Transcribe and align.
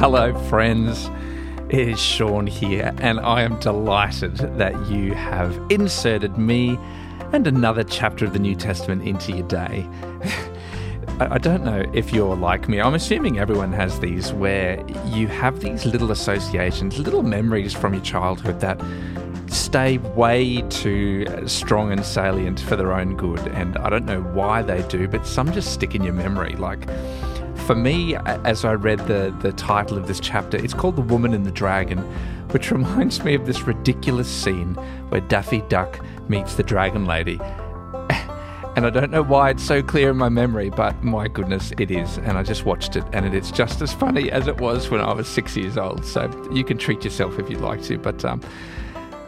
Hello, 0.00 0.32
friends. 0.48 1.10
It 1.68 1.90
is 1.90 2.00
Sean 2.00 2.46
here, 2.46 2.94
and 3.00 3.20
I 3.20 3.42
am 3.42 3.60
delighted 3.60 4.34
that 4.56 4.86
you 4.86 5.12
have 5.12 5.54
inserted 5.68 6.38
me 6.38 6.78
and 7.34 7.46
another 7.46 7.84
chapter 7.84 8.24
of 8.24 8.32
the 8.32 8.38
New 8.38 8.54
Testament 8.54 9.06
into 9.06 9.32
your 9.32 9.46
day. 9.46 9.86
I 11.20 11.36
don't 11.36 11.64
know 11.64 11.84
if 11.92 12.14
you're 12.14 12.34
like 12.34 12.66
me. 12.66 12.80
I'm 12.80 12.94
assuming 12.94 13.38
everyone 13.38 13.74
has 13.74 14.00
these 14.00 14.32
where 14.32 14.82
you 15.08 15.28
have 15.28 15.60
these 15.60 15.84
little 15.84 16.12
associations, 16.12 16.98
little 16.98 17.22
memories 17.22 17.74
from 17.74 17.92
your 17.92 18.02
childhood 18.02 18.58
that 18.60 18.80
stay 19.48 19.98
way 19.98 20.62
too 20.70 21.26
strong 21.46 21.92
and 21.92 22.06
salient 22.06 22.60
for 22.60 22.74
their 22.74 22.94
own 22.94 23.18
good. 23.18 23.46
And 23.48 23.76
I 23.76 23.90
don't 23.90 24.06
know 24.06 24.22
why 24.22 24.62
they 24.62 24.80
do, 24.88 25.08
but 25.08 25.26
some 25.26 25.52
just 25.52 25.74
stick 25.74 25.94
in 25.94 26.02
your 26.02 26.14
memory. 26.14 26.56
Like, 26.56 26.88
for 27.60 27.74
me, 27.74 28.16
as 28.16 28.64
I 28.64 28.74
read 28.74 28.98
the, 29.00 29.34
the 29.40 29.52
title 29.52 29.96
of 29.96 30.06
this 30.06 30.20
chapter, 30.20 30.56
it's 30.56 30.74
called 30.74 30.96
The 30.96 31.02
Woman 31.02 31.34
and 31.34 31.44
the 31.44 31.50
Dragon, 31.50 31.98
which 32.50 32.70
reminds 32.72 33.22
me 33.22 33.34
of 33.34 33.46
this 33.46 33.62
ridiculous 33.62 34.28
scene 34.28 34.74
where 35.08 35.20
Daffy 35.20 35.62
Duck 35.68 36.00
meets 36.28 36.54
the 36.54 36.62
Dragon 36.62 37.06
Lady. 37.06 37.40
And 38.76 38.86
I 38.86 38.90
don't 38.90 39.10
know 39.10 39.22
why 39.22 39.50
it's 39.50 39.64
so 39.64 39.82
clear 39.82 40.10
in 40.10 40.16
my 40.16 40.28
memory, 40.28 40.70
but 40.70 41.02
my 41.02 41.26
goodness, 41.26 41.72
it 41.76 41.90
is. 41.90 42.18
And 42.18 42.38
I 42.38 42.44
just 42.44 42.64
watched 42.64 42.94
it, 42.94 43.02
and 43.12 43.26
it's 43.34 43.50
just 43.50 43.82
as 43.82 43.92
funny 43.92 44.30
as 44.30 44.46
it 44.46 44.60
was 44.60 44.90
when 44.90 45.00
I 45.00 45.12
was 45.12 45.26
six 45.26 45.56
years 45.56 45.76
old. 45.76 46.04
So 46.04 46.30
you 46.52 46.62
can 46.62 46.78
treat 46.78 47.04
yourself 47.04 47.36
if 47.40 47.50
you'd 47.50 47.60
like 47.60 47.82
to. 47.82 47.98
But 47.98 48.24
um, 48.24 48.40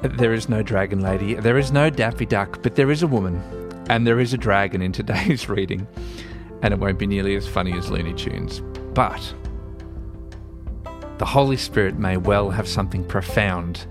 there 0.03 0.33
is 0.33 0.49
no 0.49 0.63
Dragon 0.63 1.01
Lady, 1.01 1.35
there 1.35 1.59
is 1.59 1.73
no 1.73 1.91
Daffy 1.91 2.25
Duck, 2.25 2.63
but 2.63 2.77
there 2.77 2.93
is 2.93 3.03
a 3.03 3.09
woman, 3.09 3.43
and 3.91 4.07
there 4.07 4.21
is 4.21 4.33
a 4.33 4.39
dragon 4.39 4.81
in 4.81 4.93
today's 4.93 5.49
reading 5.49 5.89
and 6.63 6.73
it 6.73 6.81
won't 6.81 6.99
be 6.99 7.07
nearly 7.07 7.35
as 7.37 7.47
funny 7.47 7.73
as 7.73 7.91
Looney 7.91 8.15
Tunes. 8.15 8.61
But 8.95 9.35
the 11.19 11.27
Holy 11.27 11.57
Spirit 11.57 11.97
may 11.97 12.17
well 12.17 12.51
have 12.51 12.69
something 12.69 13.05
profound 13.05 13.87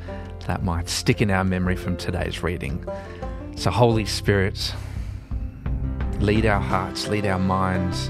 that 0.47 0.63
might 0.63 0.89
stick 0.89 1.21
in 1.21 1.29
our 1.29 1.43
memory 1.43 1.75
from 1.75 1.97
today's 1.97 2.41
reading. 2.41 2.85
So, 3.55 3.69
Holy 3.69 4.05
Spirit, 4.05 4.73
lead 6.19 6.45
our 6.45 6.59
hearts, 6.59 7.07
lead 7.07 7.25
our 7.25 7.39
minds 7.39 8.09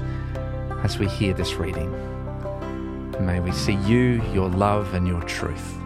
as 0.82 0.98
we 0.98 1.08
hear 1.08 1.34
this 1.34 1.54
reading. 1.54 1.92
And 3.16 3.26
may 3.26 3.40
we 3.40 3.52
see 3.52 3.74
you, 3.74 4.22
your 4.32 4.48
love, 4.48 4.94
and 4.94 5.06
your 5.06 5.22
truth. 5.22 5.76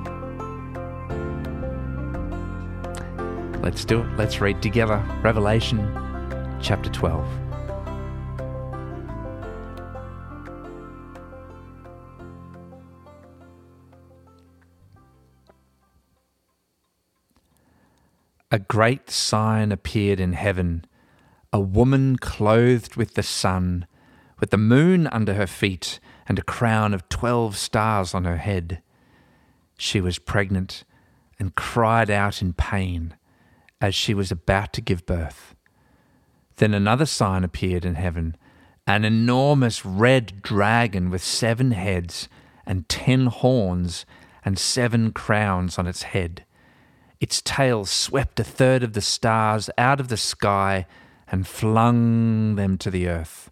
Let's 3.63 3.85
do 3.85 4.03
it. 4.03 4.17
Let's 4.17 4.41
read 4.41 4.63
together 4.63 5.05
Revelation 5.23 5.93
chapter 6.61 6.89
12. 6.91 7.46
A 18.53 18.61
great 18.61 19.11
sign 19.11 19.73
appeared 19.73 20.21
in 20.21 20.35
heaven 20.35 20.85
a 21.53 21.59
woman 21.59 22.17
clothed 22.17 22.95
with 22.97 23.15
the 23.15 23.23
sun, 23.23 23.87
with 24.39 24.51
the 24.51 24.57
moon 24.57 25.09
under 25.09 25.35
her 25.35 25.47
feet, 25.47 25.99
and 26.29 26.39
a 26.39 26.43
crown 26.43 26.95
of 26.95 27.09
twelve 27.09 27.57
stars 27.57 28.15
on 28.15 28.25
her 28.25 28.37
head. 28.37 28.83
She 29.79 30.01
was 30.01 30.21
pregnant 30.21 30.85
and 31.39 31.57
cried 31.57 32.09
out 32.11 32.41
in 32.41 32.53
pain 32.53 33.17
as 33.81 33.95
she 33.95 34.15
was 34.15 34.31
about 34.31 34.73
to 34.75 34.81
give 34.81 35.07
birth. 35.07 35.55
Then 36.57 36.73
another 36.73 37.07
sign 37.07 37.43
appeared 37.43 37.85
in 37.85 37.97
heaven 37.97 38.37
an 38.87 39.05
enormous 39.05 39.85
red 39.85 40.41
dragon 40.43 41.11
with 41.11 41.23
seven 41.23 41.73
heads 41.73 42.29
and 42.65 42.89
ten 42.89 43.27
horns 43.27 44.07
and 44.45 44.57
seven 44.57 45.11
crowns 45.11 45.79
on 45.79 45.89
its 45.89 46.05
head. 46.05 46.45
Its 47.21 47.41
tail 47.41 47.85
swept 47.85 48.39
a 48.41 48.45
third 48.45 48.83
of 48.83 48.93
the 48.93 49.01
stars 49.01 49.71
out 49.79 50.01
of 50.01 50.09
the 50.09 50.17
sky 50.17 50.87
and 51.29 51.47
flung 51.47 52.57
them 52.57 52.77
to 52.79 52.91
the 52.91 53.09
earth. 53.09 53.51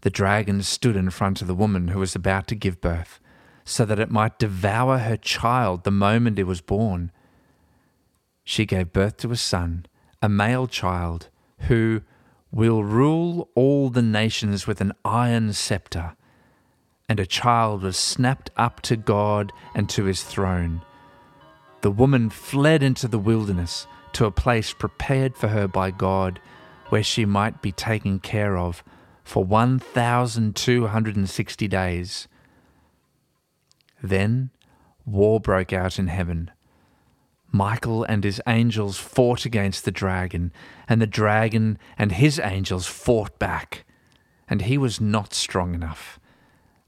The 0.00 0.10
dragon 0.10 0.62
stood 0.62 0.96
in 0.96 1.10
front 1.10 1.40
of 1.40 1.46
the 1.46 1.54
woman 1.54 1.88
who 1.88 2.00
was 2.00 2.14
about 2.14 2.46
to 2.48 2.54
give 2.54 2.80
birth, 2.80 3.20
so 3.64 3.84
that 3.84 3.98
it 3.98 4.10
might 4.10 4.38
devour 4.38 4.98
her 4.98 5.16
child 5.16 5.84
the 5.84 5.90
moment 5.90 6.38
it 6.38 6.44
was 6.44 6.60
born. 6.60 7.10
She 8.44 8.66
gave 8.66 8.92
birth 8.92 9.16
to 9.18 9.30
a 9.30 9.36
son, 9.36 9.86
a 10.20 10.28
male 10.28 10.66
child, 10.66 11.28
who 11.60 12.02
will 12.50 12.84
rule 12.84 13.48
all 13.54 13.88
the 13.88 14.02
nations 14.02 14.66
with 14.66 14.80
an 14.80 14.92
iron 15.04 15.52
scepter. 15.54 16.16
And 17.08 17.18
a 17.18 17.26
child 17.26 17.82
was 17.82 17.96
snapped 17.96 18.50
up 18.56 18.82
to 18.82 18.96
God 18.96 19.52
and 19.74 19.88
to 19.90 20.04
his 20.04 20.22
throne 20.22 20.82
the 21.84 21.90
woman 21.90 22.30
fled 22.30 22.82
into 22.82 23.06
the 23.06 23.18
wilderness 23.18 23.86
to 24.14 24.24
a 24.24 24.30
place 24.30 24.72
prepared 24.72 25.36
for 25.36 25.48
her 25.48 25.68
by 25.68 25.90
God, 25.90 26.40
where 26.88 27.02
she 27.02 27.26
might 27.26 27.60
be 27.60 27.72
taken 27.72 28.20
care 28.20 28.56
of 28.56 28.82
for 29.22 29.44
1,260 29.44 31.68
days. 31.68 32.26
Then 34.02 34.48
war 35.04 35.38
broke 35.38 35.74
out 35.74 35.98
in 35.98 36.06
heaven. 36.06 36.50
Michael 37.52 38.04
and 38.04 38.24
his 38.24 38.40
angels 38.46 38.96
fought 38.96 39.44
against 39.44 39.84
the 39.84 39.90
dragon, 39.90 40.54
and 40.88 41.02
the 41.02 41.06
dragon 41.06 41.78
and 41.98 42.12
his 42.12 42.40
angels 42.42 42.86
fought 42.86 43.38
back, 43.38 43.84
and 44.48 44.62
he 44.62 44.78
was 44.78 45.02
not 45.02 45.34
strong 45.34 45.74
enough, 45.74 46.18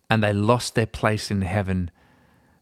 and 0.09 0.23
they 0.23 0.33
lost 0.33 0.75
their 0.75 0.87
place 0.87 1.31
in 1.31 1.43
heaven 1.43 1.91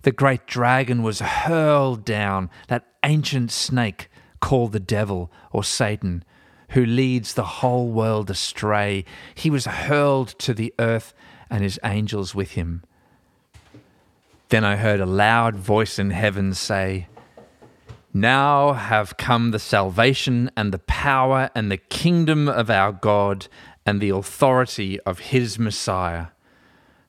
the 0.04 0.12
great 0.12 0.46
dragon 0.46 1.02
was 1.02 1.20
hurled 1.20 2.04
down, 2.04 2.50
that 2.68 2.86
ancient 3.04 3.50
snake 3.50 4.08
called 4.40 4.72
the 4.72 4.80
devil 4.80 5.32
or 5.50 5.64
Satan, 5.64 6.22
who 6.70 6.84
leads 6.84 7.34
the 7.34 7.44
whole 7.44 7.88
world 7.88 8.30
astray. 8.30 9.04
He 9.34 9.50
was 9.50 9.64
hurled 9.64 10.28
to 10.40 10.54
the 10.54 10.72
earth 10.78 11.14
and 11.50 11.62
his 11.62 11.80
angels 11.82 12.34
with 12.34 12.52
him. 12.52 12.82
Then 14.50 14.64
I 14.64 14.76
heard 14.76 15.00
a 15.00 15.06
loud 15.06 15.56
voice 15.56 15.98
in 15.98 16.10
heaven 16.10 16.52
say, 16.52 17.08
Now 18.12 18.74
have 18.74 19.16
come 19.16 19.50
the 19.50 19.58
salvation 19.58 20.50
and 20.54 20.72
the 20.72 20.78
power 20.80 21.50
and 21.54 21.70
the 21.70 21.78
kingdom 21.78 22.46
of 22.46 22.68
our 22.68 22.92
God 22.92 23.48
and 23.86 24.00
the 24.00 24.10
authority 24.10 25.00
of 25.00 25.18
his 25.18 25.58
Messiah. 25.58 26.26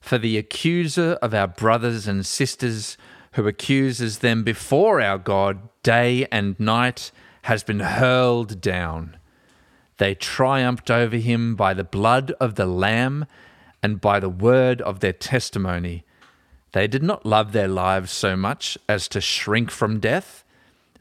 For 0.06 0.20
the 0.20 0.38
accuser 0.38 1.14
of 1.24 1.34
our 1.34 1.48
brothers 1.48 2.08
and 2.08 2.24
sisters, 2.24 2.96
who 3.32 3.48
accuses 3.48 4.20
them 4.20 4.44
before 4.44 5.02
our 5.02 5.18
God 5.18 5.68
day 5.82 6.28
and 6.32 6.60
night, 6.60 7.12
has 7.46 7.64
been 7.64 7.80
hurled 7.80 8.62
down. 8.62 9.18
They 9.98 10.14
triumphed 10.14 10.92
over 10.92 11.18
him 11.18 11.56
by 11.56 11.74
the 11.74 11.84
blood 11.84 12.34
of 12.40 12.54
the 12.54 12.68
Lamb 12.68 13.26
and 13.82 14.00
by 14.00 14.20
the 14.20 14.30
word 14.30 14.80
of 14.84 15.00
their 15.00 15.12
testimony. 15.12 16.06
They 16.74 16.86
did 16.86 17.02
not 17.02 17.26
love 17.26 17.52
their 17.52 17.68
lives 17.68 18.12
so 18.12 18.36
much 18.36 18.78
as 18.88 19.08
to 19.08 19.20
shrink 19.20 19.72
from 19.72 20.00
death. 20.00 20.44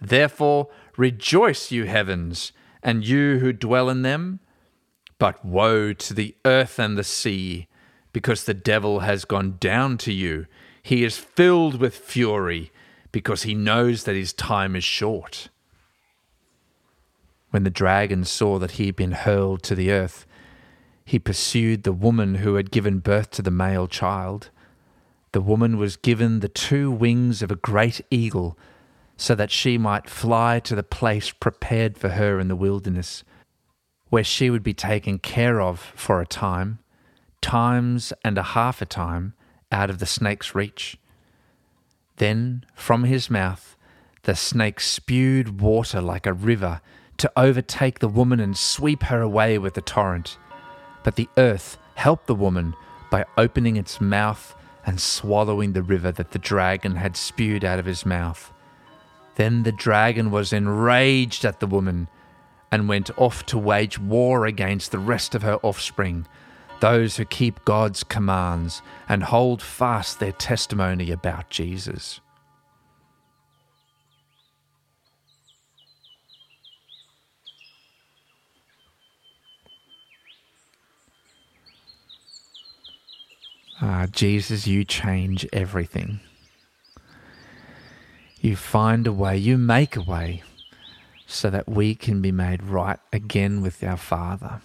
Therefore, 0.00 0.70
rejoice, 0.96 1.70
you 1.70 1.84
heavens, 1.84 2.52
and 2.82 3.06
you 3.06 3.40
who 3.40 3.52
dwell 3.52 3.90
in 3.90 4.00
them. 4.00 4.40
But 5.18 5.44
woe 5.44 5.92
to 5.92 6.14
the 6.14 6.34
earth 6.46 6.78
and 6.78 6.96
the 6.96 7.04
sea 7.04 7.68
because 8.14 8.44
the 8.44 8.54
devil 8.54 9.00
has 9.00 9.26
gone 9.26 9.56
down 9.58 9.98
to 9.98 10.12
you. 10.12 10.46
He 10.82 11.04
is 11.04 11.18
filled 11.18 11.80
with 11.80 11.96
fury 11.96 12.70
because 13.10 13.42
he 13.42 13.54
knows 13.54 14.04
that 14.04 14.14
his 14.14 14.32
time 14.32 14.76
is 14.76 14.84
short. 14.84 15.48
When 17.50 17.64
the 17.64 17.70
dragon 17.70 18.24
saw 18.24 18.58
that 18.60 18.72
he 18.72 18.86
had 18.86 18.96
been 18.96 19.12
hurled 19.12 19.62
to 19.64 19.74
the 19.74 19.90
earth, 19.90 20.26
he 21.04 21.18
pursued 21.18 21.82
the 21.82 21.92
woman 21.92 22.36
who 22.36 22.54
had 22.54 22.70
given 22.70 23.00
birth 23.00 23.32
to 23.32 23.42
the 23.42 23.50
male 23.50 23.88
child. 23.88 24.48
The 25.32 25.40
woman 25.40 25.76
was 25.76 25.96
given 25.96 26.38
the 26.38 26.48
two 26.48 26.92
wings 26.92 27.42
of 27.42 27.50
a 27.50 27.56
great 27.56 28.00
eagle 28.12 28.56
so 29.16 29.34
that 29.34 29.50
she 29.50 29.76
might 29.76 30.08
fly 30.08 30.60
to 30.60 30.76
the 30.76 30.82
place 30.84 31.30
prepared 31.30 31.98
for 31.98 32.10
her 32.10 32.38
in 32.38 32.46
the 32.46 32.56
wilderness, 32.56 33.24
where 34.08 34.24
she 34.24 34.50
would 34.50 34.62
be 34.62 34.74
taken 34.74 35.18
care 35.18 35.60
of 35.60 35.80
for 35.96 36.20
a 36.20 36.26
time 36.26 36.78
times 37.44 38.10
and 38.24 38.38
a 38.38 38.42
half 38.42 38.80
a 38.80 38.86
time 38.86 39.34
out 39.70 39.90
of 39.90 39.98
the 39.98 40.06
snake's 40.06 40.54
reach. 40.54 40.96
Then 42.16 42.64
from 42.74 43.04
his 43.04 43.28
mouth 43.28 43.76
the 44.22 44.34
snake 44.34 44.80
spewed 44.80 45.60
water 45.60 46.00
like 46.00 46.24
a 46.24 46.32
river 46.32 46.80
to 47.18 47.30
overtake 47.36 47.98
the 47.98 48.08
woman 48.08 48.40
and 48.40 48.56
sweep 48.56 49.02
her 49.04 49.20
away 49.20 49.58
with 49.58 49.74
the 49.74 49.82
torrent. 49.82 50.38
But 51.02 51.16
the 51.16 51.28
earth 51.36 51.76
helped 51.96 52.28
the 52.28 52.34
woman 52.34 52.74
by 53.10 53.26
opening 53.36 53.76
its 53.76 54.00
mouth 54.00 54.56
and 54.86 54.98
swallowing 54.98 55.74
the 55.74 55.82
river 55.82 56.10
that 56.12 56.30
the 56.30 56.38
dragon 56.38 56.96
had 56.96 57.14
spewed 57.14 57.62
out 57.62 57.78
of 57.78 57.84
his 57.84 58.06
mouth. 58.06 58.54
Then 59.34 59.64
the 59.64 59.72
dragon 59.72 60.30
was 60.30 60.54
enraged 60.54 61.44
at 61.44 61.60
the 61.60 61.66
woman 61.66 62.08
and 62.72 62.88
went 62.88 63.10
off 63.18 63.44
to 63.46 63.58
wage 63.58 63.98
war 63.98 64.46
against 64.46 64.92
the 64.92 64.98
rest 64.98 65.34
of 65.34 65.42
her 65.42 65.56
offspring 65.56 66.26
those 66.84 67.16
who 67.16 67.24
keep 67.24 67.64
God's 67.64 68.04
commands 68.04 68.82
and 69.08 69.22
hold 69.22 69.62
fast 69.62 70.20
their 70.20 70.32
testimony 70.32 71.10
about 71.10 71.48
Jesus. 71.48 72.20
Ah, 83.80 84.06
Jesus, 84.12 84.66
you 84.66 84.84
change 84.84 85.48
everything. 85.54 86.20
You 88.42 88.56
find 88.56 89.06
a 89.06 89.12
way, 89.12 89.38
you 89.38 89.56
make 89.56 89.96
a 89.96 90.02
way 90.02 90.42
so 91.26 91.48
that 91.48 91.66
we 91.66 91.94
can 91.94 92.20
be 92.20 92.30
made 92.30 92.62
right 92.62 92.98
again 93.10 93.62
with 93.62 93.82
our 93.82 93.96
Father. 93.96 94.60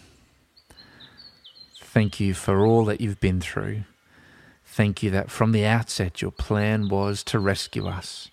Thank 1.91 2.19
you 2.19 2.35
for 2.35 2.67
all 2.67 2.85
that 2.85 3.01
you've 3.01 3.19
been 3.19 3.41
through. 3.41 3.81
Thank 4.63 5.01
you 5.01 5.09
that 5.09 5.31
from 5.31 5.53
the 5.53 5.65
outset 5.65 6.21
your 6.21 6.29
plan 6.29 6.87
was 6.87 7.23
to 7.23 7.39
rescue 7.39 7.87
us 7.87 8.29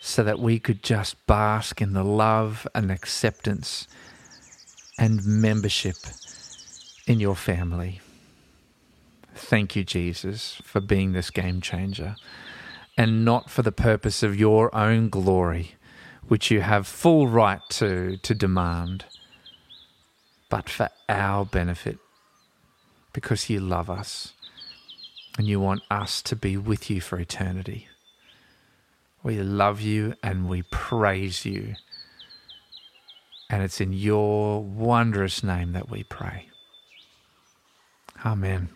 so 0.00 0.24
that 0.24 0.40
we 0.40 0.58
could 0.58 0.82
just 0.82 1.24
bask 1.28 1.80
in 1.80 1.92
the 1.92 2.02
love 2.02 2.66
and 2.74 2.90
acceptance 2.90 3.86
and 4.98 5.24
membership 5.24 5.94
in 7.06 7.20
your 7.20 7.36
family. 7.36 8.00
Thank 9.36 9.76
you, 9.76 9.84
Jesus, 9.84 10.60
for 10.64 10.80
being 10.80 11.12
this 11.12 11.30
game 11.30 11.60
changer 11.60 12.16
and 12.98 13.24
not 13.24 13.48
for 13.48 13.62
the 13.62 13.70
purpose 13.70 14.24
of 14.24 14.34
your 14.34 14.74
own 14.74 15.08
glory, 15.08 15.76
which 16.26 16.50
you 16.50 16.62
have 16.62 16.88
full 16.88 17.28
right 17.28 17.60
to, 17.68 18.16
to 18.16 18.34
demand, 18.34 19.04
but 20.48 20.68
for 20.68 20.88
our 21.08 21.44
benefit 21.44 22.00
because 23.14 23.48
you 23.48 23.60
love 23.60 23.88
us 23.88 24.34
and 25.38 25.46
you 25.46 25.58
want 25.58 25.80
us 25.90 26.20
to 26.20 26.36
be 26.36 26.58
with 26.58 26.90
you 26.90 27.00
for 27.00 27.18
eternity. 27.18 27.88
We 29.22 29.38
love 29.38 29.80
you 29.80 30.14
and 30.22 30.50
we 30.50 30.62
praise 30.64 31.46
you. 31.46 31.76
And 33.48 33.62
it's 33.62 33.80
in 33.80 33.94
your 33.94 34.62
wondrous 34.62 35.42
name 35.42 35.72
that 35.72 35.88
we 35.88 36.02
pray. 36.02 36.50
Amen. 38.24 38.68